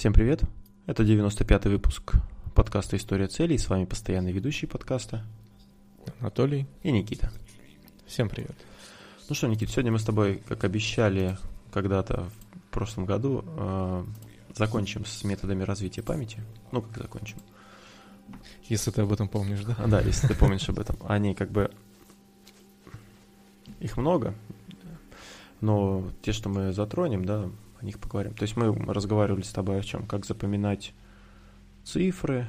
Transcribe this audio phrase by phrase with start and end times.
[0.00, 0.44] Всем привет!
[0.86, 2.14] Это 95-й выпуск
[2.54, 3.58] подкаста «История целей».
[3.58, 5.26] С вами постоянный ведущий подкаста
[6.20, 7.30] Анатолий и Никита.
[8.06, 8.56] Всем привет.
[9.28, 11.36] Ну что, Никит, сегодня мы с тобой, как обещали
[11.70, 14.04] когда-то в прошлом году, э,
[14.56, 16.38] закончим с методами развития памяти.
[16.72, 17.36] Ну, как закончим?
[18.70, 19.76] Если ты об этом помнишь, да?
[19.86, 20.96] Да, если ты помнишь об этом.
[21.06, 21.70] Они как бы...
[23.80, 24.34] Их много,
[25.60, 27.50] но те, что мы затронем, да,
[27.80, 28.34] о них поговорим.
[28.34, 30.06] То есть мы разговаривали с тобой о чем?
[30.06, 30.92] Как запоминать
[31.84, 32.46] цифры,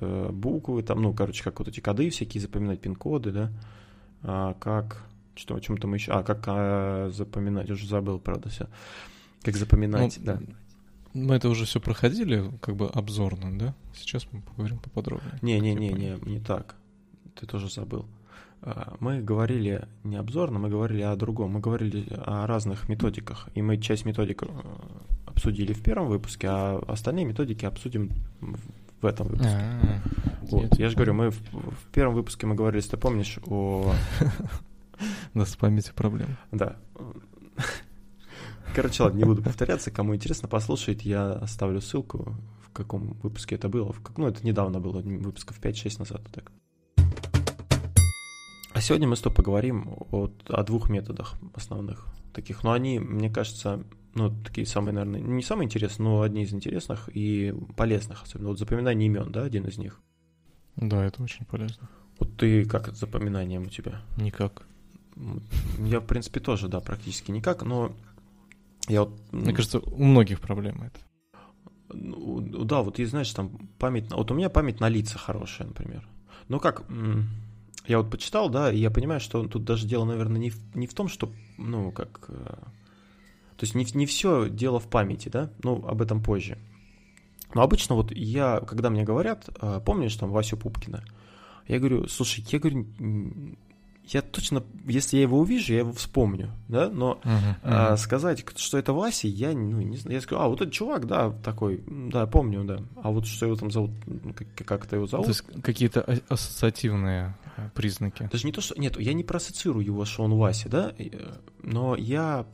[0.00, 3.52] э, буквы, там, ну, короче, как вот эти коды всякие, запоминать пин-коды, да,
[4.22, 5.02] а, как,
[5.34, 8.68] что, о чем-то мы еще, а, как а, запоминать, уже забыл, правда, все,
[9.42, 10.40] как запоминать, ну, да.
[11.14, 13.74] Мы это уже все проходили, как бы обзорно, да?
[13.94, 15.38] Сейчас мы поговорим поподробнее.
[15.40, 16.76] Не-не-не, не, не так,
[17.34, 18.04] ты тоже забыл.
[18.62, 21.52] А, мы говорили не обзорно, мы говорили о другом.
[21.52, 23.48] Мы говорили о разных методиках.
[23.54, 24.46] И мы часть методик э,
[25.26, 28.12] обсудили в первом выпуске, а остальные методики обсудим
[29.00, 29.52] в этом выпуске.
[29.52, 30.02] А-а-а.
[30.50, 30.78] Вот.
[30.78, 33.92] Я же говорю, мы в, в первом выпуске мы говорили, если ты помнишь, о...
[35.34, 36.38] Да, с памятью проблем.
[36.52, 36.76] Да.
[38.74, 39.90] Короче, ладно, не буду повторяться.
[39.90, 43.92] Кому интересно послушать, я оставлю ссылку, в каком выпуске это было.
[43.92, 44.16] В как...
[44.16, 46.22] Ну, это недавно было, выпусков 5-6 назад.
[46.32, 46.50] Так.
[48.76, 52.62] А сегодня мы с тобой поговорим о, о двух методах основных таких.
[52.62, 57.08] Но они, мне кажется, ну, такие самые, наверное, не самые интересные, но одни из интересных
[57.08, 58.50] и полезных, особенно.
[58.50, 59.98] Вот запоминание имен, да, один из них.
[60.76, 61.88] Да, это очень полезно.
[62.18, 64.02] Вот ты как с запоминанием у тебя?
[64.18, 64.66] Никак.
[65.78, 67.96] Я, в принципе, тоже, да, практически никак, но
[68.88, 69.18] я вот...
[69.32, 70.98] Мне кажется, у многих проблема это.
[71.94, 74.12] Ну, да, вот и знаешь, там память...
[74.12, 76.06] Вот у меня память на лица хорошая, например.
[76.48, 76.84] Ну как,
[77.86, 80.86] я вот почитал, да, и я понимаю, что тут даже дело, наверное, не в, не
[80.86, 82.26] в том, что, ну, как...
[82.28, 82.56] Э,
[83.56, 86.58] то есть не, не все дело в памяти, да, ну, об этом позже.
[87.54, 91.04] Но обычно вот я, когда мне говорят, э, помнишь там Васю Пупкина,
[91.68, 92.86] я говорю, слушай, я говорю,
[94.08, 97.56] я точно, если я его увижу, я его вспомню, да, но uh-huh, uh-huh.
[97.62, 100.14] А, сказать, что это Вася, я ну, не знаю.
[100.16, 102.82] Я скажу, а вот этот чувак, да, такой, да, помню, да.
[103.02, 103.90] А вот что его там зовут,
[104.36, 105.26] как, как это его зовут?
[105.26, 108.28] То есть какие-то ассоциативные э, признаки.
[108.30, 108.80] Даже не то, что...
[108.80, 111.08] Нет, я не проассоциирую его, что он Вася, да, э,
[111.62, 112.46] но я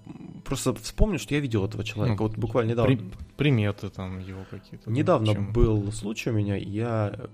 [0.44, 2.96] просто вспомню, что я видел этого человека, ну, вот буквально недавно.
[2.96, 4.90] При, приметы там его какие-то.
[4.90, 7.28] Недавно да, был случай у меня, я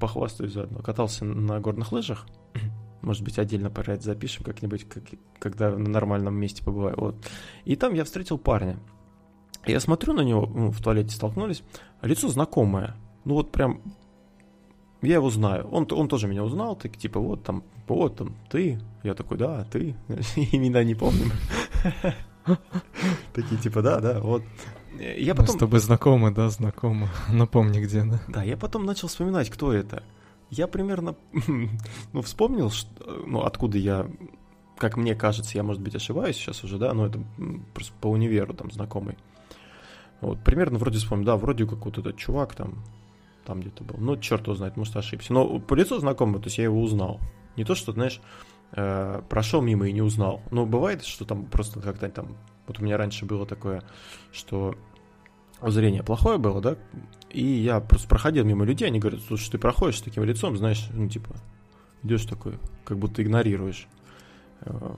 [0.00, 2.26] похвастаюсь заодно, катался на горных лыжах,
[3.02, 5.04] может быть, отдельно про это запишем как-нибудь, как,
[5.38, 6.96] когда на нормальном месте побываю.
[6.98, 7.16] Вот.
[7.64, 8.78] И там я встретил парня.
[9.66, 11.62] Я смотрю на него, ну, в туалете столкнулись,
[12.02, 12.96] лицо знакомое.
[13.24, 13.82] Ну вот прям,
[15.02, 15.68] я его знаю.
[15.68, 18.80] Он, он тоже меня узнал, так типа вот там, вот там, ты.
[19.02, 19.96] Я такой, да, ты.
[20.52, 21.30] Имена не помню.
[23.34, 24.42] Такие типа, да, да, вот.
[24.98, 25.54] Я потом...
[25.54, 27.08] Мы с тобой знакомы, да, знакомы.
[27.30, 28.20] Напомни, где, да.
[28.28, 30.02] Да, я потом начал вспоминать, кто это
[30.50, 31.14] я примерно,
[32.12, 34.06] ну, вспомнил, что, ну, откуда я,
[34.76, 37.22] как мне кажется, я, может быть, ошибаюсь сейчас уже, да, но это
[37.74, 39.16] просто по универу там знакомый.
[40.20, 42.84] Вот, примерно вроде вспомнил, да, вроде как вот этот чувак там,
[43.46, 43.96] там где-то был.
[43.98, 45.32] Ну, черт его знает, может, ошибся.
[45.32, 47.20] Но по лицу знакомый, то есть я его узнал.
[47.56, 48.20] Не то, что, знаешь,
[48.72, 50.42] э, прошел мимо и не узнал.
[50.50, 52.36] Но бывает, что там просто как-то там...
[52.66, 53.82] Вот у меня раньше было такое,
[54.30, 54.76] что
[55.62, 56.76] зрение плохое было, да,
[57.30, 60.88] и я просто проходил мимо людей, они говорят, слушай, ты проходишь с таким лицом, знаешь,
[60.92, 61.34] ну, типа,
[62.02, 62.54] идешь такой,
[62.84, 63.86] как будто игнорируешь.
[64.62, 64.94] Э,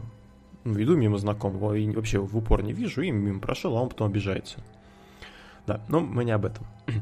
[0.65, 3.89] ну, иду мимо знакомого, и вообще в упор не вижу, и мимо прошел, а он
[3.89, 4.63] потом обижается.
[5.67, 6.67] Да, но мы не об этом.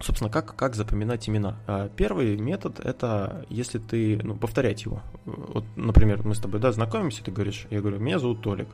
[0.00, 1.56] Собственно, как, как запоминать имена?
[1.66, 5.02] А, первый метод— это если ты, ну, повторять его.
[5.24, 8.68] Вот, например, мы с тобой, да, знакомимся, ты говоришь, я говорю, меня зовут Толик.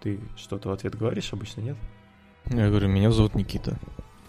[0.00, 1.76] Ты что-то в ответ говоришь обычно, нет?
[2.46, 3.78] Я говорю, меня зовут Никита.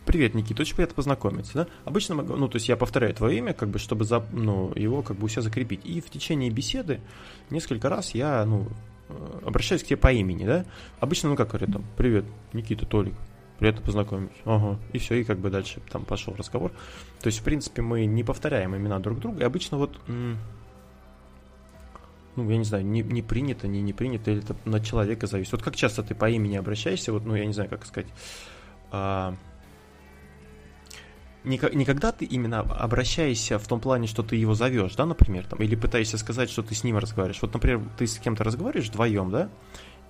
[0.05, 1.67] Привет, Никита, очень приятно познакомиться, да?
[1.85, 5.17] Обычно, ну, то есть я повторяю твое имя, как бы, чтобы за, ну, его как
[5.17, 5.85] бы у себя закрепить.
[5.85, 6.99] И в течение беседы
[7.49, 8.67] несколько раз я, ну,
[9.09, 10.65] э, обращаюсь к тебе по имени, да?
[10.99, 13.13] Обычно, ну, как говорят, там, привет, Никита, Толик,
[13.59, 14.37] приятно познакомиться.
[14.43, 16.71] Ага, и все, и как бы дальше там пошел разговор.
[17.21, 19.97] То есть, в принципе, мы не повторяем имена друг друга, и обычно вот
[22.35, 25.51] ну, я не знаю, не, не принято, не не принято, или это на человека зависит.
[25.51, 28.09] Вот как часто ты по имени обращаешься, вот, ну, я не знаю, как сказать,
[28.91, 29.35] а,
[31.43, 35.75] никогда ты именно обращаешься в том плане, что ты его зовешь, да, например, там, или
[35.75, 37.41] пытаешься сказать, что ты с ним разговариваешь.
[37.41, 39.49] Вот, например, ты с кем-то разговариваешь вдвоем, да,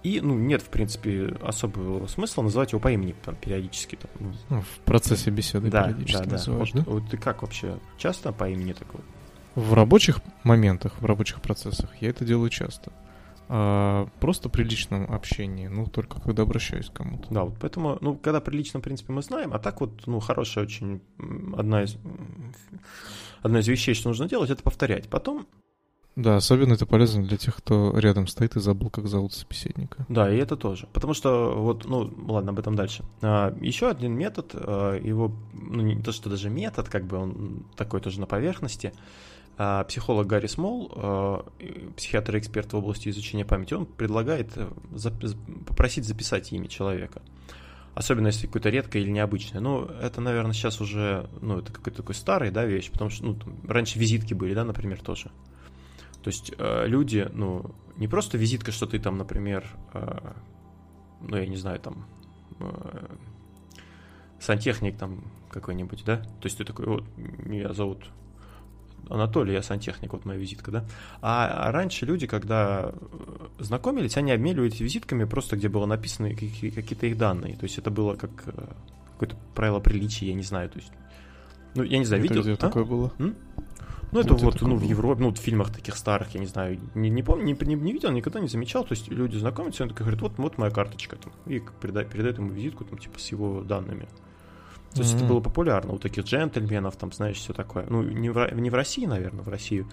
[0.04, 3.98] и, ну, нет, в принципе, особого смысла называть его по имени там, периодически.
[3.98, 4.34] Там, ну.
[4.50, 6.80] ну в процессе беседы да, периодически да, называешь, да?
[6.80, 9.04] Вот, вот ты как вообще часто по имени такого?
[9.56, 12.92] В рабочих моментах, в рабочих процессах я это делаю часто.
[13.54, 17.28] А просто при личном общении, ну, только когда обращаюсь к кому-то.
[17.34, 20.22] Да, вот поэтому, ну, когда при личном, в принципе, мы знаем, а так вот, ну,
[20.22, 21.02] хорошая очень,
[21.58, 21.98] одна из,
[23.42, 25.10] одна из вещей, что нужно делать, это повторять.
[25.10, 25.48] Потом,
[26.16, 30.06] Да, особенно это полезно для тех, кто рядом стоит и забыл, как зовут собеседника.
[30.08, 30.88] да, и это тоже.
[30.94, 33.04] Потому что, вот, ну, ладно, об этом дальше.
[33.22, 37.66] А, еще один метод, а, его, ну, не то, что даже метод, как бы он
[37.76, 38.94] такой тоже на поверхности,
[39.58, 44.70] психолог Гарри Смол, а, и психиатр и эксперт в области изучения памяти, он предлагает э,
[45.68, 47.22] попросить записать имя человека.
[47.94, 49.60] Особенно если какое-то редкое или необычное.
[49.60, 53.36] Ну, это, наверное, сейчас уже, ну, это какой-то такой старый, да, вещь, потому что, ну,
[53.36, 55.32] там, раньше визитки были, да, например, тоже.
[56.24, 60.34] То есть э, люди, ну, не просто визитка, что ты там, например, э,
[61.22, 62.06] ну, я не знаю, там,
[62.60, 63.08] э,
[64.40, 66.18] сантехник там какой-нибудь, да?
[66.18, 68.06] То есть ты такой, вот, меня зовут
[69.10, 70.86] Анатолий, я сантехник, вот моя визитка, да?
[71.22, 77.08] А, раньше люди, когда э, знакомились, они обменивались визитками просто, где было написано какие- какие-то
[77.08, 77.56] их данные.
[77.58, 78.68] То есть это было как э,
[79.14, 80.92] какое-то правило приличия, я не знаю, то есть...
[81.76, 82.44] Ну, я не знаю, Это видел?
[82.44, 82.58] где а?
[82.58, 83.12] такое было?
[84.14, 84.84] Ну, это Где вот, ну, в?
[84.84, 87.76] Европе, ну, вот в фильмах таких старых, я не знаю, не, не помню, не, не-
[87.76, 88.84] не видел, никогда не замечал.
[88.84, 92.38] То есть люди знакомятся, он такой говорит, вот, вот моя карточка, там, и передает, передает
[92.38, 94.08] ему визитку, там, типа, с его данными.
[94.94, 95.34] То есть это Мгм.
[95.34, 97.86] было популярно у таких джентльменов, там, знаешь, все такое.
[97.90, 99.86] Ну, не в, не в России, наверное, в России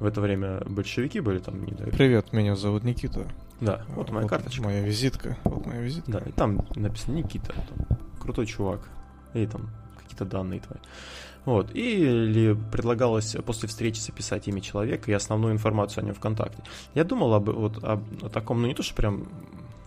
[0.00, 1.92] в это время большевики были там, не знаю.
[1.92, 3.26] Привет, меня зовут Никита.
[3.60, 4.62] Да, вот моя карточка.
[4.62, 5.36] Моя визитка.
[5.44, 6.12] Вот моя визитка.
[6.12, 8.80] Да, и там написано Никита, там, крутой чувак,
[9.34, 9.68] и там
[9.98, 10.78] какие-то данные твои.
[11.44, 16.62] Вот, или предлагалось после встречи записать имя человека и основную информацию о нем ВКонтакте.
[16.94, 19.28] Я думал об, вот, об, о таком, ну не то, что прям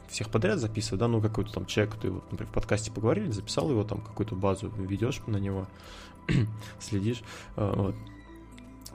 [0.10, 3.70] всех подряд записывать, да, ну какой-то там человек, ты, вот, например, в подкасте поговорили, записал
[3.70, 5.68] его, там какую-то базу ведешь на него,
[6.80, 7.22] следишь,
[7.56, 7.96] э, вот.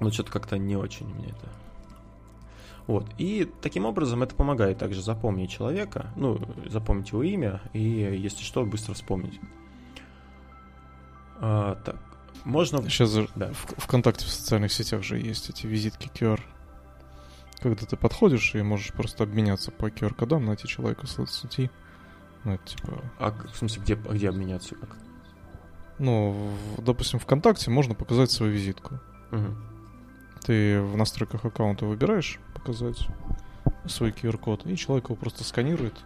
[0.01, 1.49] Но что-то как-то не очень мне это
[2.87, 3.07] вот.
[3.17, 8.65] И таким образом это помогает также запомнить человека, ну, запомнить его имя и, если что,
[8.65, 9.41] быстро вспомнить.
[11.41, 11.97] А, так,
[12.45, 12.83] можно...
[12.91, 13.53] Сейчас Да.
[13.53, 16.41] в ВКонтакте в социальных сетях же есть эти визитки QR.
[17.65, 21.71] Когда ты подходишь и можешь просто обменяться по QR-кодам, найти человека в соцсети.
[22.45, 23.03] Ну, это типа...
[23.19, 24.75] А, в смысле, где, где обменяться?
[24.75, 24.99] Как?
[25.99, 26.33] Ну,
[26.77, 29.01] в- допустим, ВКонтакте можно показать свою визитку.
[29.31, 29.65] Мгм.
[30.45, 33.09] Ты в настройках аккаунта выбираешь показать
[33.87, 36.05] свой QR-код, и человек его просто сканирует.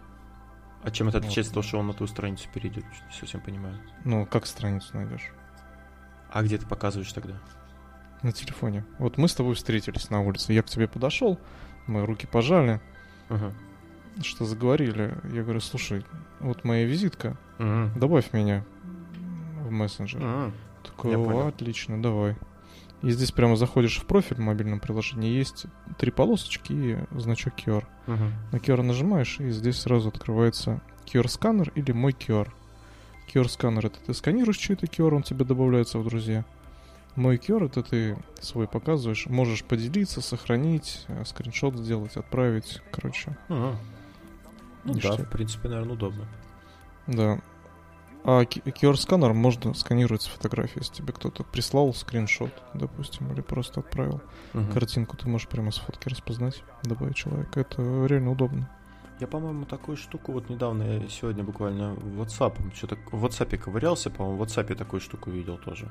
[0.83, 1.25] А чем это Вот.
[1.25, 2.85] отличается от того, что он на ту страницу перейдет?
[2.85, 3.77] Не совсем понимаю.
[4.05, 5.29] Ну, как страницу найдешь?
[6.31, 7.33] А где ты показываешь тогда?
[8.21, 8.85] На телефоне.
[8.97, 10.51] Вот мы с тобой встретились на улице.
[10.53, 11.39] Я к тебе подошел,
[11.87, 12.81] мы руки пожали,
[13.29, 13.53] Ага.
[14.21, 15.15] что заговорили.
[15.31, 16.03] Я говорю, слушай,
[16.41, 17.97] вот моя визитка, Мгм.
[17.97, 18.65] добавь меня
[19.63, 20.19] в мессенджер.
[20.21, 20.53] Мгм.
[20.83, 22.35] Такой, «О, отлично, давай.
[23.01, 25.65] И здесь прямо заходишь в профиль в мобильном приложении, есть
[25.97, 27.85] три полосочки и значок QR.
[28.07, 28.33] Мгм.
[28.51, 32.49] На QR нажимаешь, и здесь сразу открывается QR-сканер или мой QR.
[33.33, 36.43] QR-сканер это ты сканируешь чей-то QR, он тебе добавляется в друзья.
[37.19, 43.37] Мой QR это ты свой показываешь, можешь поделиться, сохранить, э, скриншот сделать, отправить, короче.
[43.49, 43.77] Ага.
[44.85, 46.25] Ну да, в принципе, наверное, удобно.
[47.07, 47.41] Да.
[48.23, 54.21] А QR-сканер можно сканировать с фотографии, если тебе кто-то прислал скриншот, допустим, или просто отправил.
[54.53, 54.71] Мгм.
[54.71, 57.59] Картинку ты можешь прямо с фотки распознать, добавить человека.
[57.59, 58.69] Это реально удобно.
[59.19, 64.09] Я, по-моему, такую штуку вот недавно, я сегодня буквально в WhatsApp, что-то в WhatsApp ковырялся,
[64.09, 65.89] по-моему, в WhatsApp такую штуку видел тоже.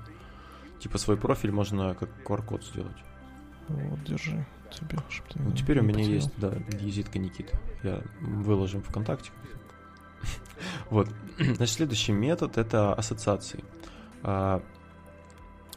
[0.80, 2.96] Типа свой профиль можно как QR-код сделать.
[3.68, 6.14] Вот, держи тебе, чтобы ты Ну, не- теперь у не меня потерял.
[6.14, 7.58] есть, да, визитка Никита.
[7.82, 9.30] Я выложим ВКонтакте.
[10.90, 11.08] Вот.
[11.38, 13.64] Значит, следующий метод это ассоциации.
[14.22, 14.62] А,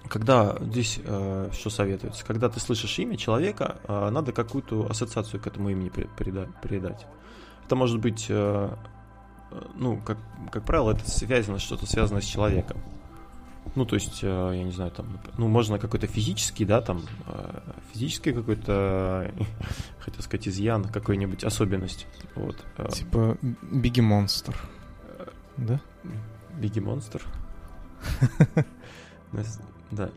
[0.10, 2.26] Когда здесь э, что советуется?
[2.26, 7.06] Когда ты слышишь имя человека, э, надо какую-то ассоциацию к этому имени придать.
[7.66, 8.76] Это может быть, э,
[9.76, 10.18] ну, как,
[10.52, 12.78] как правило, это связано, что-то связано с человеком.
[13.74, 17.60] Ну, то есть, э, я не знаю, там, ну, можно какой-то физический, да, там, э,
[17.94, 19.32] физический какой-то,
[20.00, 22.06] хотел сказать, изъян, какой-нибудь особенность.
[22.36, 22.58] Вот.
[22.78, 24.56] э, Типа Бигги Монстр.
[25.20, 25.26] э,
[25.58, 25.80] Да?
[26.58, 27.22] Бигги Монстр.
[29.92, 30.10] Да.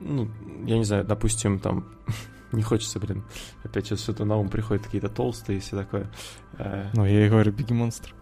[0.00, 0.30] Ну,
[0.66, 1.84] я не знаю, допустим, там
[2.52, 3.24] не хочется, блин,
[3.64, 6.10] опять сейчас что-то на ум приходит, какие-то толстые и все такое.
[6.94, 8.14] Ну, я и говорю Бигги Монстр.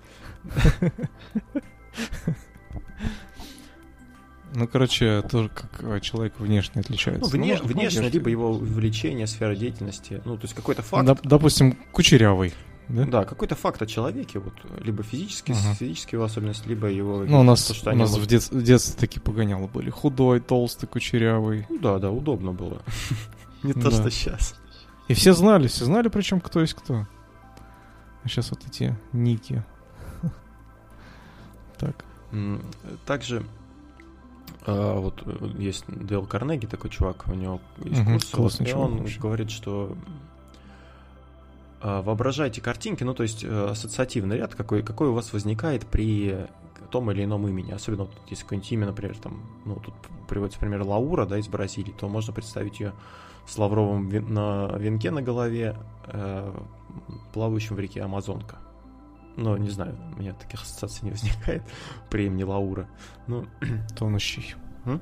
[4.54, 7.24] Ну, короче, тоже как э, человек внешне отличается.
[7.24, 8.18] Ну, вне- по внешне, одежде.
[8.18, 10.20] либо его увлечение, сфера деятельности.
[10.24, 11.08] Ну, то есть какой-то факт.
[11.08, 12.52] Доп- допустим, кучерявый.
[12.88, 13.04] Да?
[13.06, 15.74] Да, какой-то факт о человеке, вот, либо физический, Ага.
[15.74, 17.24] физические его особенности, либо его...
[17.24, 19.88] Ну, у нас, то, что у нас могут- в, дет- в детстве такие погонялы были.
[19.88, 21.64] Худой, толстый, кучерявый.
[21.70, 22.82] Ну да, да, удобно было.
[23.62, 24.56] Не то, что сейчас.
[25.08, 27.06] И все знали, все знали, причем кто есть кто.
[28.24, 29.64] А сейчас вот эти ники.
[31.78, 32.04] Так.
[33.06, 33.42] Также
[34.66, 38.70] а, вот э, есть Дейл Карнеги, такой чувак, у него есть Мгм, курс, классный и
[38.70, 39.20] чувак он вообще.
[39.20, 39.96] говорит, что
[41.80, 46.46] а, воображайте картинки, ну то есть э, ассоциативный ряд, какой, какой у вас возникает при
[46.90, 47.72] том или ином имени.
[47.72, 49.94] Особенно вот, если какое-нибудь имя, например, там, ну тут
[50.28, 52.92] приводится пример Лаура, да, из Бразилии, то можно представить ее
[53.46, 56.52] с лавровым вен- на венке на голове, э,
[57.32, 58.58] плавающим в реке Амазонка.
[59.36, 61.62] Ну, не знаю, у меня таких ассоциаций не возникает
[62.10, 62.88] при имени Лаура.
[63.26, 63.46] Ну,
[63.96, 64.54] Тонущий.
[64.84, 65.00] М?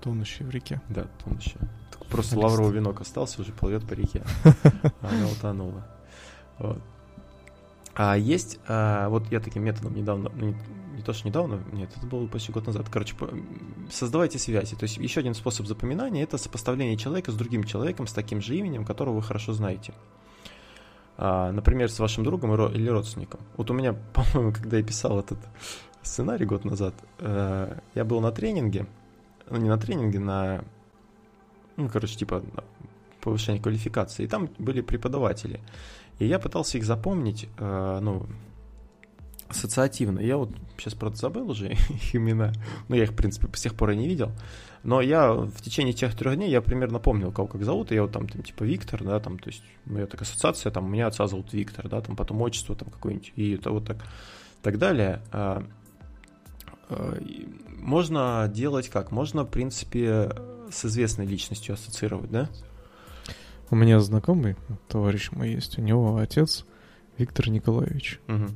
[0.00, 0.80] Тонущий в реке.
[0.88, 1.58] Да, он еще.
[1.90, 4.22] Так Просто лавровый венок остался, уже плывет по реке.
[5.00, 5.86] Она утонула.
[6.58, 6.80] Вот.
[7.94, 10.56] А есть, а, вот я таким методом недавно, ну, не,
[10.96, 12.88] не то что недавно, нет, это было почти год назад.
[12.90, 13.30] Короче, по-
[13.90, 14.76] создавайте связи.
[14.76, 18.54] То есть еще один способ запоминания это сопоставление человека с другим человеком с таким же
[18.54, 19.94] именем, которого вы хорошо знаете.
[21.18, 23.40] А, например, с вашим другом или родственником.
[23.56, 25.38] Вот у меня, по-моему, когда я писал этот
[26.02, 28.86] сценарий год назад, э, я был на тренинге,
[29.48, 30.64] ну не на тренинге, на,
[31.76, 32.42] ну короче, типа
[33.20, 35.60] повышение квалификации, и там были преподаватели.
[36.18, 38.26] И я пытался их запомнить, э, ну,
[39.56, 40.20] ассоциативно.
[40.20, 41.78] Я вот сейчас, правда, забыл уже их
[42.14, 42.52] имена,
[42.88, 44.30] но я их, в принципе, с тех пор и не видел.
[44.82, 47.90] Но я в течение тех трех дней я примерно помнил, кого как зовут.
[47.90, 50.70] И я вот там, там типа Виктор, да, там, то есть у меня такая ассоциация,
[50.70, 53.86] там, у меня отца зовут Виктор, да, там потом отчество там какое-нибудь, и это вот
[53.86, 54.04] так,
[54.62, 55.22] так далее.
[55.32, 55.64] А,
[56.88, 57.18] а,
[57.78, 59.10] можно делать как?
[59.10, 60.30] Можно, в принципе,
[60.70, 62.48] с известной личностью ассоциировать, да?
[63.70, 64.54] У меня знакомый,
[64.86, 66.64] товарищ мой есть, у него отец
[67.18, 68.20] Виктор Николаевич.
[68.28, 68.50] Мгм.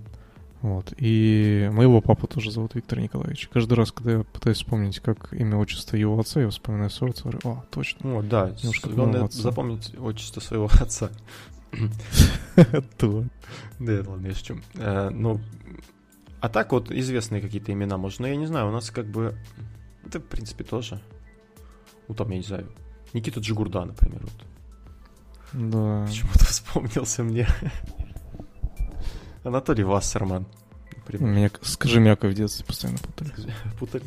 [0.62, 0.92] Вот.
[0.98, 3.48] И моего папу тоже зовут Виктор Николаевич.
[3.48, 7.22] Каждый раз, когда я пытаюсь вспомнить, как имя, отчество его отца, я вспоминаю своего отца,
[7.30, 8.00] говорю, о, точно.
[8.10, 9.40] Ну, да, Немножко главное отца.
[9.40, 11.10] запомнить отчество своего отца.
[13.78, 14.02] Да.
[14.06, 14.58] Ладно, я шучу.
[14.74, 15.40] Э, Ну,
[16.40, 19.36] а так вот известные какие-то имена можно, я не знаю, у нас как бы,
[20.06, 21.00] это в принципе тоже.
[22.08, 22.66] Ну, там, я не знаю,
[23.12, 24.46] Никита Джигурда, например, вот.
[25.52, 26.06] Да.
[26.06, 27.46] Почему-то вспомнился мне.
[29.44, 30.46] Анатолий Вассерман,
[30.96, 31.30] например.
[31.30, 33.32] Меня, скажи, мяка в детстве постоянно путали.
[33.78, 34.04] Путали.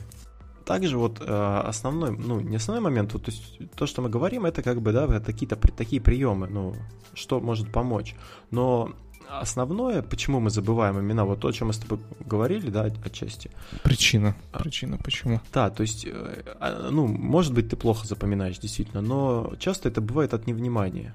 [0.65, 4.45] Также вот э, основной, ну, не основной момент, вот, то есть то, что мы говорим,
[4.45, 6.75] это как бы, да, какие-то при- такие приемы, ну,
[7.13, 8.15] что может помочь.
[8.49, 8.93] Но
[9.29, 13.51] основное, почему мы забываем имена, вот то, о чем мы с тобой говорили, да, отчасти.
[13.83, 14.35] Причина.
[14.51, 14.59] А.
[14.59, 15.41] Причина, почему?
[15.51, 20.01] Да, то есть, э, а, ну, может быть, ты плохо запоминаешь, действительно, но часто это
[20.01, 21.13] бывает от невнимания.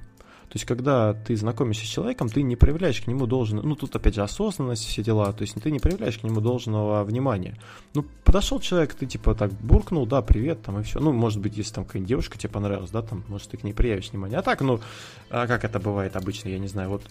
[0.48, 3.94] То есть, когда ты знакомишься с человеком, ты не проявляешь к нему должного, ну, тут
[3.94, 7.54] опять же осознанность, все дела, то есть ты не проявляешь к нему должного внимания.
[7.92, 11.00] Ну, подошел человек, ты типа так буркнул, да, привет, там и все.
[11.00, 13.74] Ну, может быть, если там какая-нибудь девушка тебе понравилась, да, там, может, ты к ней
[13.74, 14.38] проявишь внимание.
[14.38, 14.80] А так, ну,
[15.28, 17.02] а как это бывает обычно, я не знаю, вот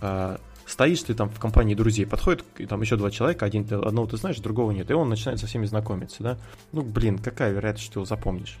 [0.00, 3.74] а, стоишь ты там в компании друзей, подходит и там еще два человека, один ты,
[3.74, 6.38] одного ты знаешь, другого нет, и он начинает со всеми знакомиться, да.
[6.70, 8.58] Ну, блин, какая вероятность, что ты его запомнишь?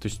[0.00, 0.20] То есть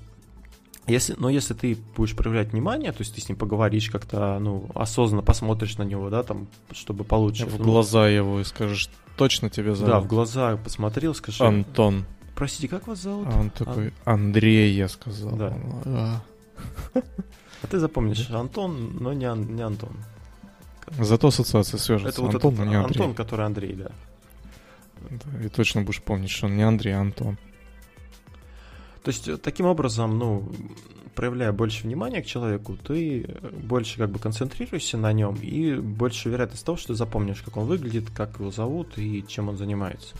[0.86, 4.66] если, но если ты будешь проявлять внимание, то есть ты с ним поговоришь как-то, ну,
[4.74, 7.46] осознанно посмотришь на него, да, там, чтобы получше.
[7.46, 9.92] В ну, глаза его и скажешь, точно тебя зовут?
[9.92, 12.04] Да, в глаза посмотрел, скажи, Антон.
[12.34, 13.28] простите, как вас зовут?
[13.30, 15.36] А он такой, Андрей, я сказал.
[15.36, 15.56] Да.
[15.84, 16.22] А.
[17.62, 19.92] А ты запомнишь, Антон, но не, Ан- не Антон.
[20.98, 22.10] Зато ассоциация свяжется.
[22.10, 23.00] Это вот Антон, этот но не Андрей.
[23.00, 23.90] Антон, который Андрей, да.
[25.10, 27.38] Да, и точно будешь помнить, что он не Андрей, а Антон.
[29.02, 30.50] То есть э, таким образом, ну,
[31.14, 36.28] проявляя больше внимания к человеку, ты э, больше как бы концентрируешься на нем и больше
[36.28, 40.16] вероятность того, что ты запомнишь, как он выглядит, как его зовут и чем он занимается.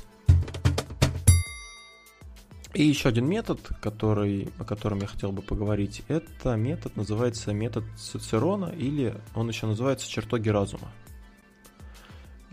[2.72, 7.84] И еще один метод, который, о котором я хотел бы поговорить, это метод, называется метод
[7.98, 10.92] Цицерона, или он еще называется чертоги разума.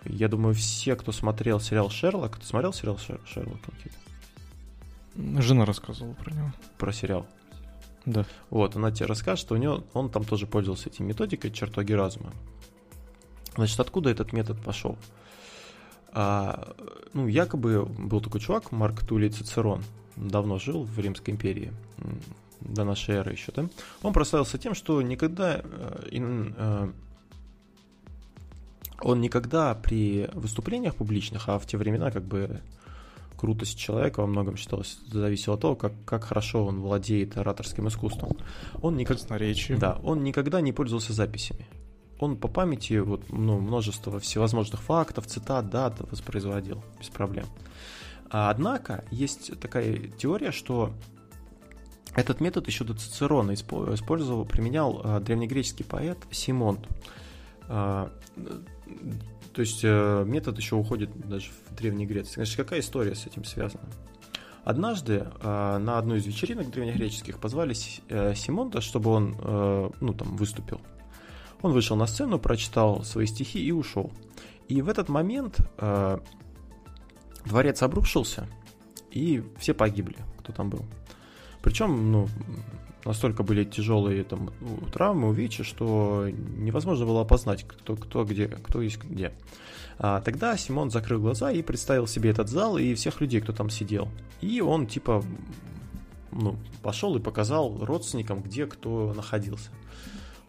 [0.05, 4.06] Я думаю, все, кто смотрел сериал Шерлок, ты смотрел сериал Шер- Шерлок, Никита?
[5.17, 6.53] Жена рассказывала про него.
[6.77, 7.25] Про сериал.
[8.05, 8.25] Да.
[8.49, 12.31] Вот, она тебе расскажет, что у него, он там тоже пользовался этим методикой чертоги разума.
[13.55, 14.97] Значит, откуда этот метод пошел?
[16.13, 16.73] А,
[17.13, 19.83] ну, якобы был такой чувак, Марк Тулей Цицерон,
[20.15, 21.73] давно жил в Римской империи,
[22.61, 23.67] до нашей эры еще, да?
[24.03, 26.91] Он прославился тем, что никогда э, э,
[29.01, 32.61] он никогда при выступлениях публичных, а в те времена как бы
[33.37, 38.35] крутость человека во многом считалась зависела от того, как, как хорошо он владеет ораторским искусством.
[38.81, 39.77] Он никогда, Красноречие.
[39.77, 41.67] да, он никогда не пользовался записями.
[42.19, 47.45] Он по памяти вот, ну, множество всевозможных фактов, цитат, дат воспроизводил без проблем.
[48.31, 50.91] А, однако есть такая теория, что
[52.15, 56.79] Этот метод еще до Цицерона использовал, применял э, древнегреческий поэт Симон.
[59.57, 62.35] То есть э, метод еще уходит даже в Древней Греции.
[62.35, 63.89] Значит, какая история с этим связана?
[64.63, 67.75] Однажды э, на одну из вечеринок древнегреческих позвали
[68.07, 69.35] э, Симонта, чтобы он
[69.99, 70.79] ну, там, выступил.
[71.63, 74.11] Он вышел на сцену, прочитал свои стихи и ушел.
[74.67, 75.57] И в этот момент
[77.45, 78.47] дворец обрушился,
[79.09, 80.85] и все погибли, кто там был.
[81.63, 82.27] Причем, ну,
[83.07, 88.81] настолько были тяжелые там ну, травмы, увечья, что невозможно было опознать, кто, кто где, кто
[88.81, 89.31] есть где.
[89.97, 93.69] А, тогда Симон закрыл глаза и представил себе этот зал и всех людей, кто там
[93.69, 94.09] сидел.
[94.41, 95.23] И он типа
[96.31, 99.71] ну, пошел и показал родственникам, где кто находился.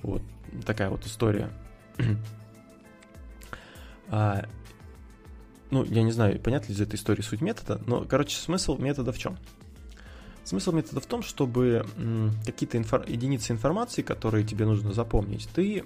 [0.03, 0.23] Вот
[0.67, 1.51] такая вот история.
[4.09, 4.45] а,
[5.71, 9.13] ну, я не знаю, понятно ли из этой истории суть метода, но, короче, смысл метода
[9.13, 9.39] в чем?
[10.49, 11.85] Смысл метода в том, чтобы
[12.47, 15.85] какие-то инфор- единицы информации, которые тебе нужно запомнить, ты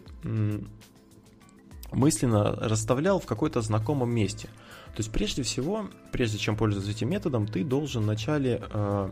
[1.90, 4.46] мысленно расставлял в какой-то знакомом месте.
[4.94, 9.10] То есть прежде всего, прежде чем пользоваться этим методом, ты должен вначале э,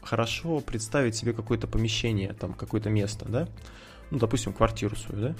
[0.00, 3.48] хорошо представить себе какое-то помещение, там какое-то место, да?
[4.12, 5.34] Ну, допустим, квартиру свою, да?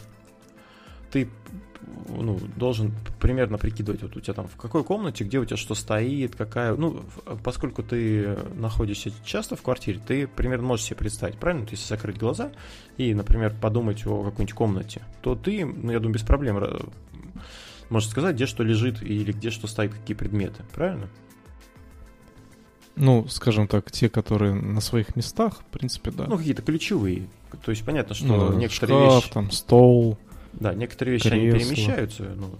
[1.11, 1.29] Ты
[2.09, 5.75] ну, должен примерно прикидывать, вот у тебя там в какой комнате, где у тебя что
[5.75, 7.03] стоит, какая, ну,
[7.43, 11.67] поскольку ты находишься часто в квартире, ты примерно можешь себе представить, правильно?
[11.67, 12.53] То есть, если закрыть глаза
[12.97, 16.63] и, например, подумать о какой-нибудь комнате, то ты, ну, я думаю, без проблем
[17.91, 21.09] можешь сказать, где что лежит или где что стоит, какие предметы, правильно?
[22.97, 26.27] Ну, скажем так, те, которые на своих местах, в принципе, да.
[26.27, 27.29] Ну, какие-то ключевые.
[27.65, 29.33] То есть понятно, что ну, некоторые шкаф, вещи...
[29.33, 30.19] там, стол,
[30.61, 31.43] да, некоторые вещи Кресло.
[31.43, 32.23] они перемещаются.
[32.37, 32.51] Ну,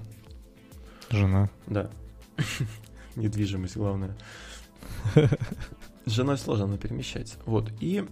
[1.11, 1.51] Жена.
[1.67, 1.91] Да.
[3.17, 4.17] Недвижимость, главное.
[6.05, 7.37] С женой сложно, она перемещается.
[7.45, 7.73] Вот.
[7.81, 8.05] И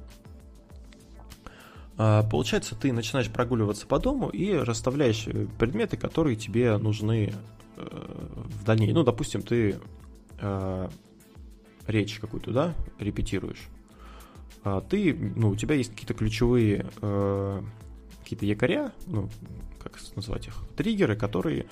[1.99, 7.33] а, получается, ты начинаешь прогуливаться по дому и расставляешь э, предметы, которые тебе нужны
[7.76, 8.97] э, в дальнейшем.
[8.97, 9.78] Ну, допустим, ты
[10.40, 10.88] э,
[11.87, 13.69] речь какую-то, да, репетируешь.
[14.63, 17.63] А ты, ну, у тебя есть какие-то ключевые э,
[18.23, 19.30] какие-то якоря, ну,
[19.89, 21.67] как назвать их, триггеры, которые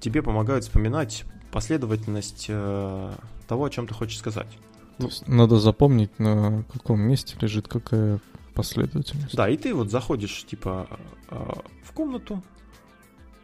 [0.00, 3.12] тебе помогают вспоминать последовательность э,
[3.46, 4.58] того, о чем ты хочешь сказать.
[4.98, 8.20] Ну, надо запомнить, на каком месте лежит какая
[8.54, 9.34] последовательность.
[9.34, 10.88] Да, и ты вот заходишь, типа,
[11.30, 11.52] э,
[11.84, 12.42] в комнату,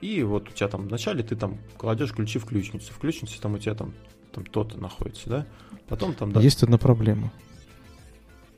[0.00, 2.92] и вот у тебя там вначале ты там кладешь ключи в ключницу.
[2.92, 3.92] В ключнице там у тебя там,
[4.32, 5.46] там то-то находится, да?
[5.88, 6.32] Потом там...
[6.32, 6.40] Да.
[6.40, 7.32] Есть одна проблема.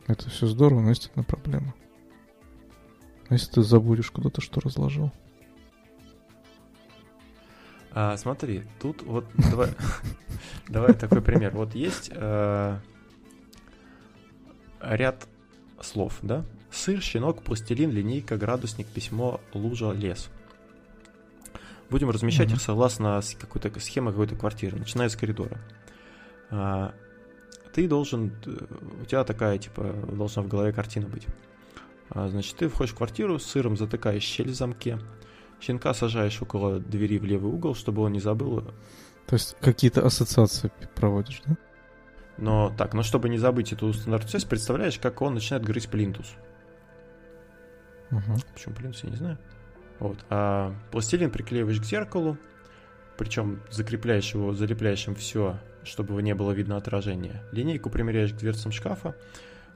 [0.07, 1.75] Это все здорово, но есть одна проблема.
[3.29, 5.11] А если ты забудешь куда-то, что разложил?
[7.95, 9.69] А, смотри, тут вот давай,
[10.69, 11.53] давай такой пример.
[11.55, 12.79] Вот есть э,
[14.81, 15.29] ряд
[15.81, 16.45] слов, да?
[16.71, 20.31] Сыр, щенок, пластилин, линейка, градусник, письмо, лужа, лес.
[21.91, 22.55] Будем размещать mm-hmm.
[22.55, 25.59] их согласно какой-то схеме какой-то квартиры, начиная с коридора.
[26.51, 26.95] А,
[27.75, 28.33] ты должен,
[29.03, 31.27] у тебя такая, типа, должна в голове картина быть.
[32.09, 34.99] А, значит, ты входишь в квартиру, сыром затыкаешь щель в замке,
[35.63, 38.63] щенка сажаешь около двери в левый угол, чтобы он не забыл.
[39.27, 41.57] То есть какие-то ассоциации проводишь, да?
[42.39, 46.35] Но так, но чтобы не забыть эту установку представляешь, как он начинает грызть плинтус.
[48.11, 48.41] Угу.
[48.53, 49.39] Почему плинтус, я не знаю.
[50.01, 50.19] Вот.
[50.31, 52.37] А пластилин приклеиваешь к зеркалу,
[53.17, 57.45] причем закрепляешь его, залепляешь им все, чтобы не было видно отражения.
[57.53, 59.15] Линейку примеряешь к дверцам шкафа,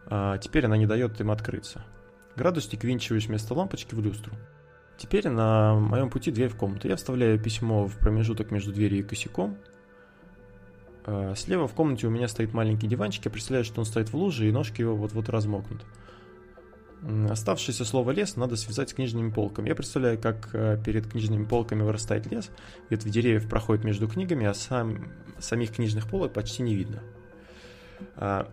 [0.06, 1.84] а теперь она не дает им открыться.
[2.34, 4.34] Градусник винчиваешь вместо лампочки в люстру.
[4.96, 6.88] Теперь на моем пути дверь в комнату.
[6.88, 9.58] Я вставляю письмо в промежуток между дверью и косяком.
[11.04, 13.26] Э, слева в комнате у меня стоит маленький диванчик.
[13.26, 15.84] Я представляю, что он стоит в луже, и ножки его вот-вот размокнут.
[17.30, 19.68] Оставшееся слово «лес» надо связать с книжными полками.
[19.68, 22.50] Я представляю, как э, перед книжными полками вырастает лес,
[22.88, 27.02] ветви деревьев проходят между книгами, а сам, самих книжных полок почти не видно.
[28.16, 28.48] А,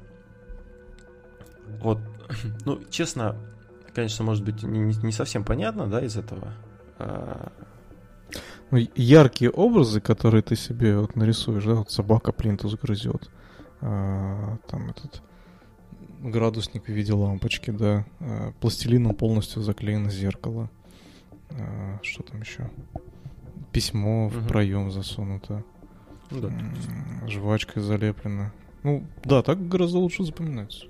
[1.80, 2.00] вот,
[2.66, 3.38] ну, честно,
[3.94, 6.54] конечно, может быть, не, не совсем понятно, да, из этого.
[7.00, 7.52] А,
[8.72, 13.30] ну, яркие образы, которые ты себе вот нарисуешь, да, вот собака плинтус грызет,
[13.82, 15.22] а, там этот
[16.22, 20.70] градусник в виде лампочки, да, а, пластилином полностью заклеено зеркало,
[21.52, 22.70] а, что там еще,
[23.72, 25.64] письмо в проем засунуто,
[26.32, 27.28] ну, да.
[27.28, 28.52] жвачкой залеплено.
[28.84, 30.88] Ну, да, так гораздо лучше запоминается.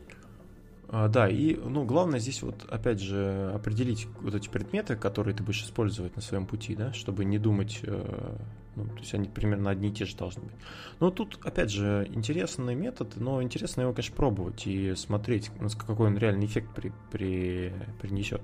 [0.95, 5.41] А, да, и, ну, главное здесь вот, опять же, определить вот эти предметы, которые ты
[5.41, 8.37] будешь использовать на своем пути, да, чтобы не думать, э,
[8.75, 10.53] ну, то есть они примерно одни и те же должны быть.
[10.99, 16.17] Но тут, опять же, интересный метод, но интересно его, конечно, пробовать и смотреть, какой он
[16.19, 18.43] реальный эффект при, при, принесет.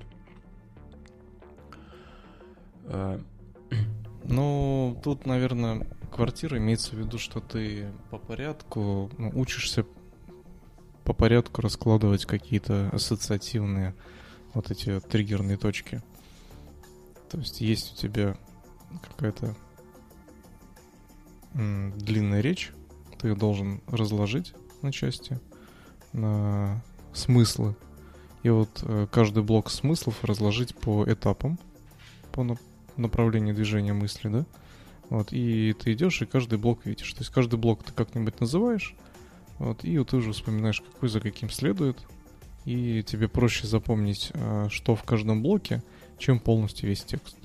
[2.86, 3.22] А,
[4.24, 9.86] ну, тут, наверное, квартира имеется в виду, что ты по порядку ну, учишься
[11.10, 13.96] по порядку раскладывать какие-то ассоциативные
[14.54, 16.04] вот эти триггерные точки.
[17.32, 18.38] То есть есть у тебя
[19.08, 19.56] какая-то
[21.56, 22.72] длинная речь,
[23.18, 25.40] ты ее должен разложить на части,
[26.14, 26.80] на
[27.12, 27.76] смыслы.
[28.44, 31.58] И вот э, каждый блок смыслов разложить по этапам,
[32.32, 32.46] по
[32.98, 34.46] направлению движения мысли, да?
[35.10, 37.12] Вот, и ты идешь, и каждый блок видишь.
[37.14, 38.96] То есть каждый блок ты как-нибудь называешь,
[39.60, 41.98] вот, и вот ты уже вспоминаешь, какой за каким следует,
[42.66, 45.84] и тебе проще запомнить, а, что в каждом блоке,
[46.18, 47.38] чем полностью весь текст.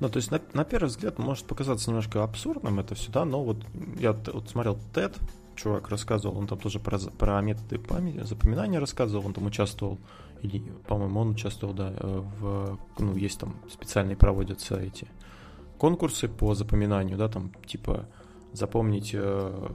[0.00, 3.42] Ну, то есть на, на первый взгляд может показаться немножко абсурдным это все, да, но
[3.42, 3.58] вот
[3.98, 5.16] я вот смотрел TED,
[5.54, 9.98] чувак рассказывал, он там тоже про, про методы памяти, запоминания рассказывал, он там участвовал,
[10.42, 15.06] или, по-моему, он участвовал, да, э, в, ну, есть там специальные проводятся эти
[15.78, 18.08] конкурсы по запоминанию, да, там, типа,
[18.52, 19.68] запомнить э,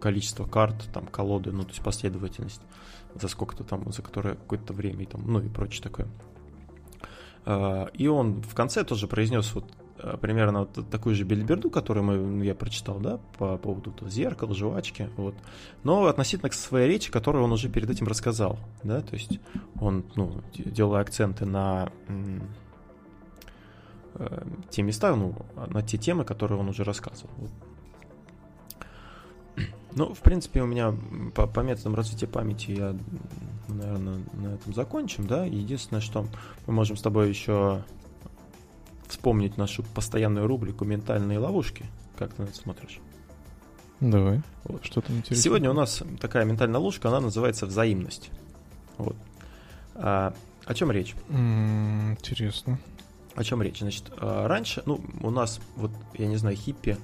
[0.00, 2.62] количество карт, там, колоды, ну, то есть последовательность,
[3.14, 6.08] за сколько-то там, за которое какое-то время, и там, ну, и прочее такое.
[7.44, 9.64] А, и он в конце тоже произнес вот
[9.98, 14.10] а, примерно вот такую же бельберду, которую мы, ну, я прочитал, да, по поводу вот,
[14.10, 15.34] зеркала, жвачки, вот.
[15.82, 19.38] Но относительно к своей речи, которую он уже перед этим рассказал, да, то есть
[19.80, 21.90] он, ну, делая акценты на
[24.14, 25.34] э, те места, ну,
[25.68, 27.30] на те темы, которые он уже рассказывал.
[27.36, 27.50] Вот.
[29.94, 30.94] Ну, в принципе, у меня
[31.34, 32.96] по, по методам развития памяти я,
[33.68, 35.44] наверное, на этом закончим, да.
[35.44, 36.26] Единственное, что
[36.66, 37.82] мы можем с тобой еще
[39.08, 41.86] вспомнить нашу постоянную рубрику «Ментальные ловушки».
[42.16, 43.00] Как ты на это смотришь?
[44.00, 44.40] Давай.
[44.64, 44.84] Вот.
[44.84, 45.42] Что-то интересное.
[45.42, 48.30] Сегодня у нас такая ментальная ловушка, она называется взаимность.
[48.96, 49.16] Вот.
[49.94, 50.32] А,
[50.64, 51.14] о чем речь?
[51.28, 52.78] Интересно.
[53.34, 53.80] О чем речь?
[53.80, 56.96] Значит, а, раньше, ну, у нас, вот, я не знаю, хиппи,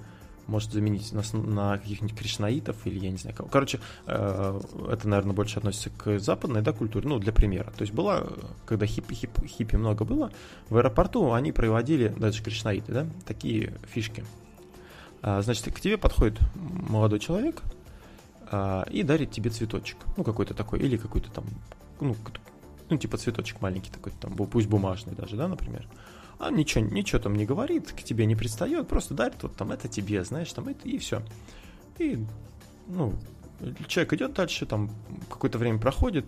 [0.46, 3.48] может заменить на, на каких-нибудь кришнаитов или я не знаю кого.
[3.48, 7.70] Короче, э, это, наверное, больше относится к западной да, культуре, ну, для примера.
[7.76, 8.26] То есть была,
[8.64, 10.30] когда хиппи, хиппи, хиппи много было,
[10.68, 14.24] в аэропорту они проводили, даже кришнаиты, да, такие фишки.
[15.22, 17.62] А, значит, к тебе подходит молодой человек
[18.50, 21.44] а, и дарит тебе цветочек, ну, какой-то такой, или какой-то там,
[22.00, 22.14] ну,
[22.88, 25.86] ну, типа цветочек маленький такой, там, пусть бумажный даже, да, например
[26.38, 29.88] а ничего, ничего там не говорит, к тебе не пристает, просто дарит вот там это
[29.88, 31.22] тебе, знаешь, там это и все.
[31.98, 32.18] И,
[32.88, 33.14] ну,
[33.86, 34.90] человек идет дальше, там
[35.30, 36.26] какое-то время проходит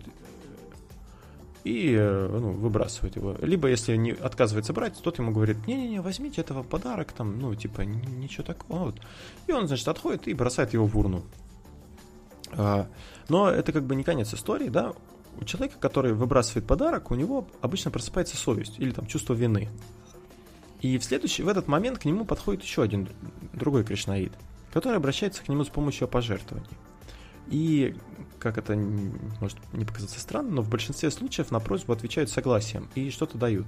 [1.63, 3.35] и ну, выбрасывает его.
[3.41, 7.81] Либо если не отказывается брать, тот ему говорит, не-не-не, возьмите этого подарок, там, ну, типа,
[7.81, 8.85] ничего такого.
[8.85, 8.95] Вот.
[9.47, 11.23] И он, значит, отходит и бросает его в урну.
[12.53, 12.87] А,
[13.27, 14.93] но это как бы не конец истории, да,
[15.39, 19.69] у человека, который выбрасывает подарок, у него обычно просыпается совесть или там чувство вины.
[20.81, 23.09] И в следующий, в этот момент к нему подходит еще один
[23.53, 24.31] другой кришнаид,
[24.71, 26.69] который обращается к нему с помощью пожертвований.
[27.47, 27.95] И,
[28.39, 33.09] как это может не показаться странно, но в большинстве случаев на просьбу отвечают согласием и
[33.09, 33.67] что-то дают.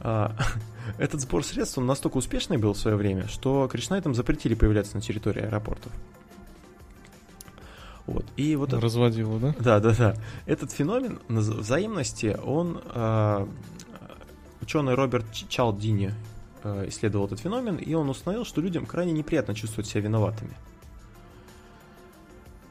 [0.00, 0.34] А,
[0.98, 5.02] этот сбор средств он настолько успешный был в свое время, что кришнаитам запретили появляться на
[5.02, 5.92] территории аэропортов.
[8.06, 8.24] Вот.
[8.36, 9.54] И вот Разводило, да?
[9.58, 10.16] Да, да, да.
[10.46, 13.48] Этот феномен взаимности, он а,
[14.62, 16.14] Ученый Роберт Чалдини
[16.62, 20.54] э, исследовал этот феномен, и он установил, что людям крайне неприятно чувствовать себя виноватыми.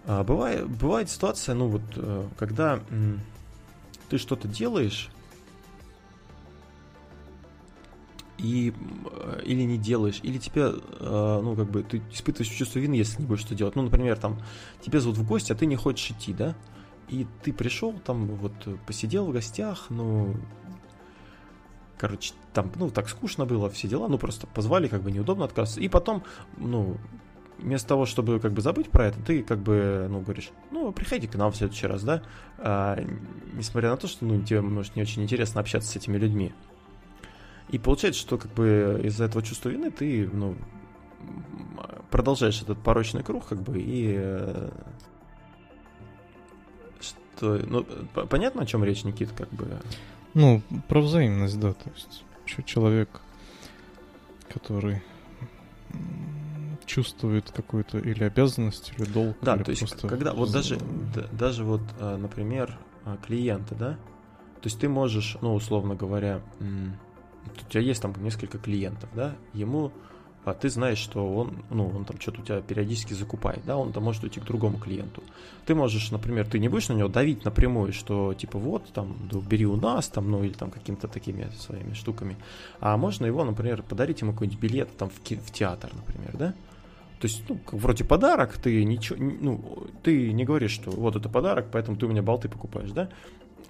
[0.08, 2.80] А, бывает, бывает ситуация, ну вот, э, когда
[4.10, 5.10] ты что-то делаешь,
[8.38, 8.74] и
[9.06, 13.28] э, или не делаешь, или тебе, ну, как бы, ты испытываешь чувство вины, если не
[13.28, 13.76] будешь что делать.
[13.76, 14.42] Ну, например, там,
[14.82, 16.56] тебе зовут в гости, а ты не хочешь идти, да?
[17.08, 18.54] И ты пришел, там, вот,
[18.86, 20.36] посидел в гостях, ну,
[21.98, 25.82] короче, там, ну, так скучно было, все дела, ну, просто позвали, как бы неудобно отказываться.
[25.82, 26.24] И потом,
[26.58, 26.98] ну,
[27.58, 31.28] вместо того, чтобы как бы забыть про это, ты как бы, ну, говоришь, ну, приходи
[31.28, 32.22] к нам в следующий раз, да,
[32.58, 33.00] а,
[33.54, 36.54] несмотря на то, что, ну, тебе, может, не очень интересно общаться с этими людьми.
[37.70, 40.56] И получается, что как бы из-за этого чувства вины ты, ну,
[42.12, 44.70] продолжаешь этот порочный круг, как бы, и э,
[47.00, 47.86] что, ну,
[48.30, 49.80] понятно, о чем речь, Никит, как бы?
[50.36, 52.24] Ну, про взаимность, да, то есть
[52.66, 53.10] человек,
[54.54, 55.02] который
[56.86, 59.38] чувствует какую-то или обязанность, или долг.
[59.42, 60.08] Да, или то есть просто...
[60.08, 60.78] когда вот даже,
[61.16, 66.42] да, даже вот, а, например, а, клиенты, да, то есть ты можешь, ну, условно говоря,
[66.60, 69.94] у тебя есть там несколько клиентов, да, ему
[70.46, 73.92] а ты знаешь, что он, ну, он там что-то у тебя периодически закупает, да, он
[73.92, 75.24] там может уйти к другому клиенту.
[75.66, 79.40] Ты можешь, например, ты не будешь на него давить напрямую, что типа вот, там, да,
[79.40, 82.38] бери у нас, там, ну, или там какими-то такими своими штуками,
[82.80, 86.54] а можно его, например, подарить ему какой-нибудь билет там в, ки- в театр, например, да,
[87.20, 91.68] то есть, ну, вроде подарок, ты ничего, ну, ты не говоришь, что вот это подарок,
[91.72, 93.10] поэтому ты у меня болты покупаешь, да?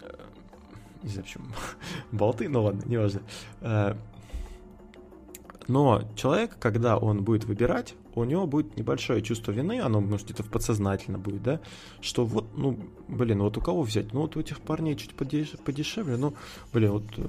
[0.01, 0.13] Э,
[1.03, 1.45] не знаю, почему
[2.11, 3.21] болты, ну ладно, неважно.
[5.67, 10.43] Но человек, когда он будет выбирать, у него будет небольшое чувство вины, оно, может, где-то
[10.43, 11.59] подсознательно будет, да,
[12.01, 14.13] что вот, ну, блин, вот у кого взять?
[14.13, 16.35] Ну, вот у этих парней чуть подеш- подешевле, ну,
[16.71, 17.27] блин, вот э,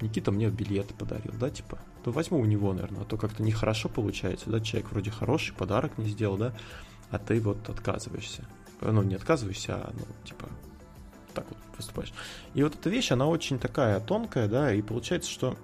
[0.00, 3.88] Никита мне билеты подарил, да, типа, то возьму у него, наверное, а то как-то нехорошо
[3.88, 6.52] получается, да, человек вроде хороший, подарок не сделал, да,
[7.10, 8.46] а ты вот отказываешься.
[8.80, 10.48] Ну, не отказываешься, а, ну, типа,
[11.32, 12.12] так вот поступаешь.
[12.54, 15.56] И вот эта вещь, она очень такая тонкая, да, и получается, что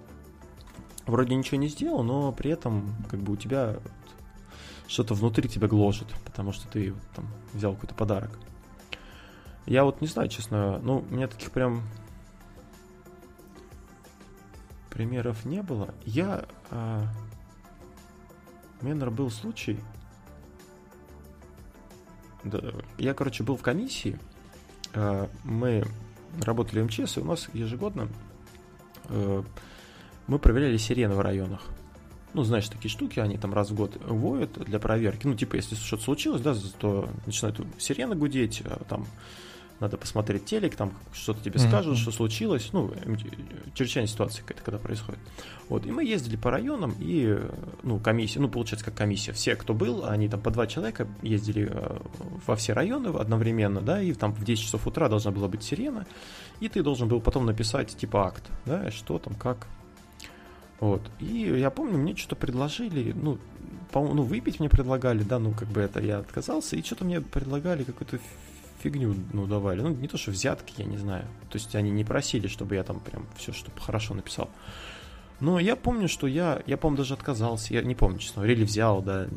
[1.08, 3.78] вроде ничего не сделал, но при этом как бы у тебя
[4.86, 8.38] что-то внутри тебя гложет, потому что ты там взял какой-то подарок.
[9.66, 11.82] Я вот не знаю, честно, ну, у меня таких прям
[14.90, 15.94] примеров не было.
[16.04, 16.46] Я...
[16.70, 17.04] А...
[18.80, 19.78] У меня, был случай...
[22.44, 22.60] Да,
[22.98, 24.18] я, короче, был в комиссии.
[24.94, 25.84] А, мы
[26.42, 28.08] работали в МЧС, и у нас ежегодно
[29.08, 29.42] э,
[30.28, 31.62] мы проверяли сирены в районах.
[32.34, 35.26] Ну, знаешь, такие штуки, они там раз в год воют для проверки.
[35.26, 39.06] Ну, типа, если что-то случилось, да, то начинают сирены гудеть, а там
[39.80, 41.68] надо посмотреть телек, там что-то тебе mm-hmm.
[41.68, 42.92] скажут, что случилось, ну,
[43.74, 45.20] чрезвычайная ситуация какая-то, когда происходит.
[45.68, 47.38] Вот, и мы ездили по районам, и,
[47.82, 51.70] ну, комиссия, ну, получается, как комиссия, все, кто был, они там по два человека ездили
[51.70, 51.98] э,
[52.46, 56.06] во все районы одновременно, да, и там в 10 часов утра должна была быть сирена,
[56.60, 59.68] и ты должен был потом написать, типа, акт, да, что там, как,
[60.80, 61.02] вот.
[61.18, 63.38] И я помню, мне что-то предложили, ну,
[63.90, 67.20] по ну, выпить мне предлагали, да, ну, как бы это я отказался, и что-то мне
[67.20, 68.18] предлагали какую-то
[68.82, 69.80] фигню, ну, давали.
[69.80, 71.24] Ну, не то, что взятки, я не знаю.
[71.50, 74.50] То есть они не просили, чтобы я там прям все, чтобы хорошо написал.
[75.40, 79.02] Но я помню, что я, я, по-моему, даже отказался, я не помню, честно, или взял,
[79.02, 79.28] да,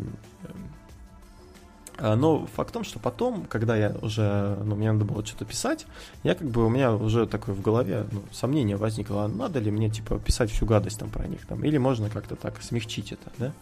[1.99, 5.85] но факт в том, что потом, когда я уже, ну, мне надо было что-то писать,
[6.23, 9.71] я как бы, у меня уже такое в голове, ну, сомнение возникло, а надо ли
[9.71, 13.31] мне, типа, писать всю гадость там про них, там, или можно как-то так смягчить это,
[13.37, 13.53] да?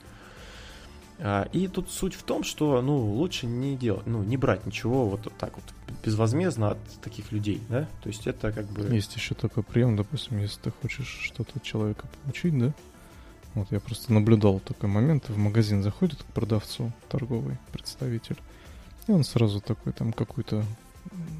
[1.21, 5.05] А, и тут суть в том, что, ну, лучше не делать, ну, не брать ничего
[5.05, 5.65] вот так вот
[6.05, 7.87] безвозмездно от таких людей, да?
[8.01, 8.83] То есть это как бы...
[8.93, 12.73] Есть еще такой прием, допустим, если ты хочешь что-то от человека получить, да?
[13.55, 15.29] Вот я просто наблюдал такой момент.
[15.29, 18.37] В магазин заходит к продавцу, торговый представитель,
[19.07, 20.63] и он сразу такой там какую-то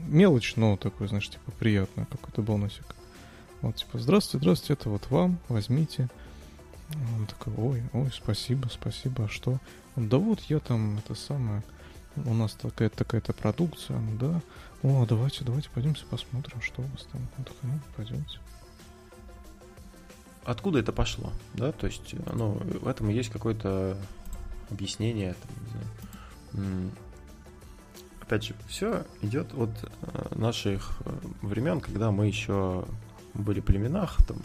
[0.08, 2.95] мелочь, но такой, знаешь, типа приятно, какой-то бонусик.
[3.62, 6.10] Вот, типа, здравствуйте, здравствуйте, это вот вам, возьмите.
[7.17, 9.60] Он такой, ой, ой, спасибо, спасибо, а что?
[9.95, 11.62] Он, да вот я там, это самое,
[12.15, 14.41] у нас такая-то такая-то продукция, ну да.
[14.82, 17.22] О, давайте, давайте пойдемте посмотрим, что у вас там.
[17.38, 18.39] Он такой, ну, пойдемте
[20.50, 23.98] откуда это пошло, да, то есть, ну, в этом есть какое-то
[24.72, 26.92] объяснение, там, не знаю.
[28.22, 32.86] Опять же, все идет от э, наших э, времен, когда мы еще
[33.34, 34.38] были в племенах, там,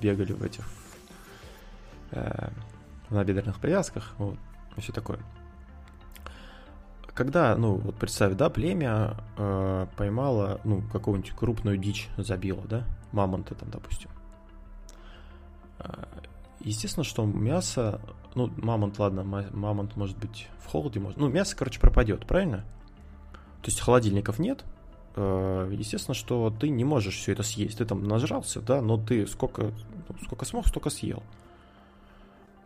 [0.00, 0.64] бегали в этих
[2.12, 2.50] э,
[3.08, 4.38] в набедренных повязках, вот,
[4.76, 5.18] и все такое.
[7.14, 13.56] Когда, ну, вот представь, да, племя э, поймало, ну, какую-нибудь крупную дичь забило, да, мамонта
[13.56, 14.10] там, допустим,
[16.60, 18.00] Естественно, что мясо,
[18.34, 22.64] ну, мамонт, ладно, мамонт может быть в холоде, может, ну, мясо, короче, пропадет, правильно?
[23.62, 24.64] То есть холодильников нет,
[25.16, 27.78] э, естественно, что ты не можешь все это съесть.
[27.78, 29.72] Ты там нажрался, да, но ты сколько,
[30.08, 31.22] ну, сколько смог, столько съел.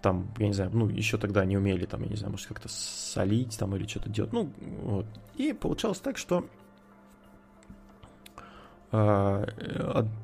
[0.03, 2.69] Там, я не знаю, ну, еще тогда не умели, там, я не знаю, может, как-то
[2.69, 4.33] солить там или что-то делать.
[4.33, 4.51] Ну,
[4.83, 5.07] вот.
[5.37, 6.66] И получалось так, что а,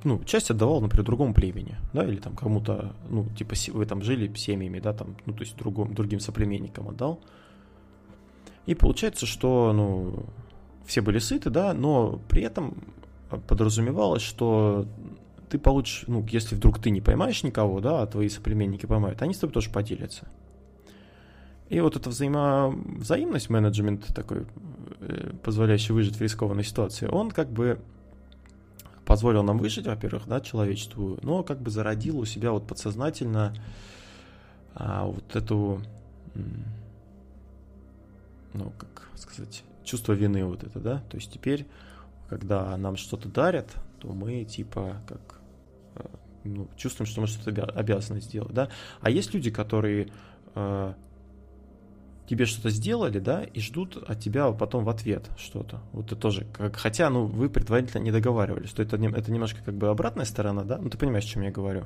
[0.04, 4.32] ну, часть отдавал, например, другому племени, да, или там кому-то, ну, типа вы там жили
[4.34, 7.20] семьями, да, там, ну, то есть другим, другим соплеменникам отдал.
[8.66, 10.26] И получается, что, ну,
[10.86, 12.76] все были сыты, да, но при этом
[13.48, 14.86] подразумевалось, что
[15.48, 19.34] ты получишь, ну, если вдруг ты не поймаешь никого, да, а твои соплеменники поймают, они
[19.34, 20.28] с тобой тоже поделятся.
[21.68, 22.74] И вот эта взаимо...
[22.98, 24.46] взаимность, менеджмент такой,
[25.00, 27.80] э, позволяющий выжить в рискованной ситуации, он как бы
[29.04, 33.54] позволил нам выжить, во-первых, да, человечеству, но как бы зародил у себя вот подсознательно
[34.74, 35.82] а, вот эту
[38.54, 41.66] ну, как сказать, чувство вины вот это, да, то есть теперь,
[42.28, 43.68] когда нам что-то дарят,
[44.00, 45.40] то мы типа как
[45.96, 46.06] э,
[46.44, 48.68] ну, чувствуем, что мы что-то обязаны сделать, да.
[49.00, 50.08] А есть люди, которые
[50.54, 50.94] э,
[52.26, 55.80] тебе что-то сделали, да, и ждут от тебя потом в ответ что-то.
[55.92, 59.74] Вот это тоже, как, хотя, ну, вы предварительно не договаривались, что это, это немножко как
[59.74, 61.82] бы обратная сторона, да, ну, ты понимаешь, о чем я говорю.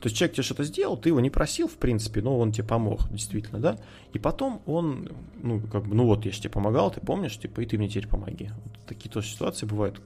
[0.00, 2.66] То есть человек тебе что-то сделал, ты его не просил, в принципе, но он тебе
[2.66, 3.78] помог, действительно, да?
[4.12, 5.08] И потом он,
[5.40, 7.88] ну, как бы, ну вот, я же тебе помогал, ты помнишь, типа, и ты мне
[7.88, 8.50] теперь помоги.
[8.64, 10.00] Вот такие тоже ситуации бывают.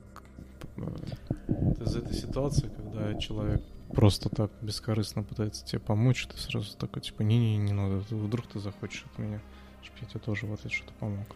[1.46, 3.62] Это из этой ситуации, когда человек
[3.94, 8.58] просто так бескорыстно пытается тебе помочь, ты сразу такой, типа, не-не, не надо, вдруг ты
[8.60, 9.40] захочешь от меня,
[9.82, 11.26] чтобы я тебе тоже в ответ что-то помог.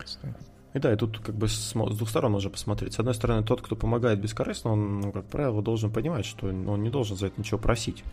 [0.72, 2.94] И да, и тут как бы с двух сторон можно посмотреть.
[2.94, 6.82] С одной стороны, тот, кто помогает бескорыстно, он, ну, как правило, должен понимать, что он
[6.82, 8.04] не должен за это ничего просить.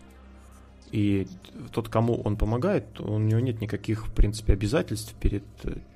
[0.91, 1.27] И
[1.71, 5.43] тот, кому он помогает, у него нет никаких, в принципе, обязательств перед,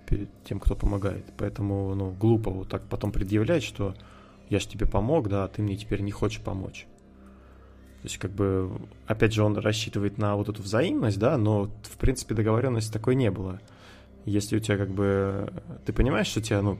[0.07, 1.25] перед тем, кто помогает.
[1.37, 3.95] Поэтому ну, глупо вот так потом предъявлять, что
[4.49, 6.87] я же тебе помог, да, а ты мне теперь не хочешь помочь.
[8.01, 8.71] То есть, как бы,
[9.05, 13.29] опять же, он рассчитывает на вот эту взаимность, да, но, в принципе, договоренности такой не
[13.29, 13.59] было.
[14.25, 15.53] Если у тебя, как бы,
[15.85, 16.79] ты понимаешь, что тебя, ну,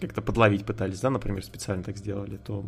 [0.00, 2.64] как-то подловить пытались, да, например, специально так сделали, то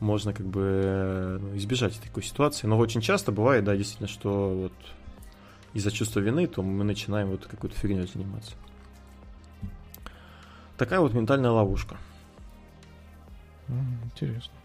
[0.00, 2.66] можно как бы ну, избежать такой ситуации.
[2.66, 4.72] Но очень часто бывает, да, действительно, что вот
[5.74, 8.52] из-за чувства вины, то мы начинаем вот какой-то фигней заниматься.
[10.76, 11.96] Такая вот ментальная ловушка.
[14.04, 14.57] Интересно.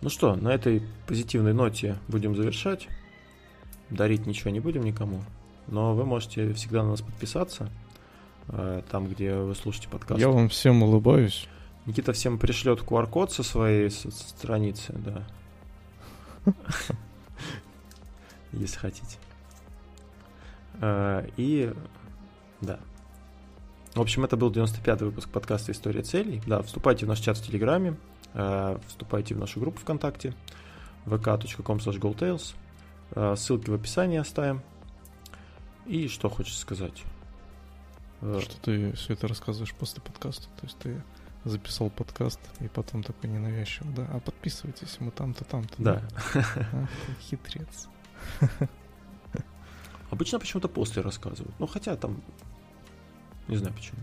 [0.00, 2.88] Ну что, на этой позитивной ноте будем завершать.
[3.90, 5.22] Дарить ничего не будем никому.
[5.66, 7.68] Но вы можете всегда на нас подписаться.
[8.48, 10.20] Э, там, где вы слушаете подкаст.
[10.20, 11.48] Я вам всем улыбаюсь.
[11.86, 15.26] Никита всем пришлет QR-код со своей страницы, да.
[18.52, 19.18] Если хотите.
[20.80, 21.72] Э, и
[22.60, 22.78] да.
[23.94, 26.42] В общем, это был 95-й выпуск подкаста «История целей».
[26.46, 27.96] Да, вступайте в наш чат в Телеграме,
[28.34, 30.34] э, вступайте в нашу группу ВКонтакте
[31.06, 32.54] vk.com goldtails.
[33.12, 34.62] Э, ссылки в описании оставим.
[35.86, 37.02] И что хочешь сказать?
[38.20, 40.44] Что ты все это рассказываешь после подкаста?
[40.60, 41.02] То есть ты
[41.44, 45.74] записал подкаст, и потом такой ненавязчивый, да, а подписывайтесь, мы там-то, там-то.
[45.78, 46.02] Да.
[46.34, 46.86] А,
[47.22, 47.88] хитрец.
[50.10, 51.54] Обычно почему-то после рассказывают.
[51.58, 52.20] Ну, хотя там,
[53.48, 53.98] не знаю почему.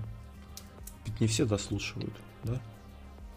[1.05, 2.60] Ведь не все дослушивают, да?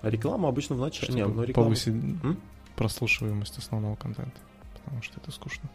[0.02, 1.12] А рекламу обычно в начале.
[1.14, 1.68] Не, но рекламу...
[1.68, 2.38] повысить М?
[2.76, 4.40] прослушиваемость основного контента,
[4.74, 5.68] потому что это скучно.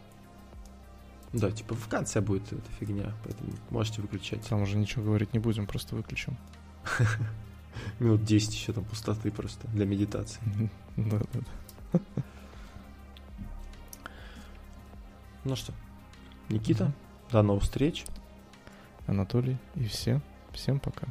[1.32, 4.46] Да, типа в конце будет эта фигня, поэтому можете выключать.
[4.48, 6.36] Там уже ничего говорить не будем, просто выключим.
[7.98, 10.40] Минут 10 еще там пустоты просто для медитации.
[10.96, 11.40] Да, да,
[11.92, 12.00] да.
[15.44, 15.74] Ну что,
[16.48, 16.92] Никита,
[17.30, 18.04] до новых встреч.
[19.06, 20.20] Анатолий и все.
[20.52, 21.06] Всем пока.